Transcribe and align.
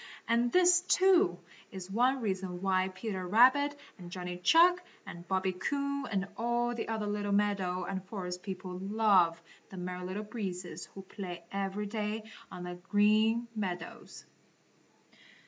And 0.27 0.51
this, 0.51 0.81
too, 0.81 1.37
is 1.71 1.91
one 1.91 2.21
reason 2.21 2.59
why 2.63 2.87
Peter 2.87 3.27
Rabbit 3.27 3.75
and 3.99 4.09
Johnny 4.09 4.37
Chuck 4.37 4.81
and 5.05 5.27
Bobby 5.27 5.51
Coon 5.53 6.07
and 6.11 6.27
all 6.37 6.73
the 6.73 6.87
other 6.87 7.05
little 7.05 7.31
meadow 7.31 7.83
and 7.83 8.03
forest 8.05 8.41
people 8.41 8.79
love 8.79 9.39
the 9.69 9.77
Merry 9.77 10.03
Little 10.03 10.23
Breezes 10.23 10.85
who 10.95 11.03
play 11.03 11.43
every 11.51 11.85
day 11.85 12.23
on 12.51 12.63
the 12.63 12.79
Green 12.89 13.47
Meadows. 13.55 14.25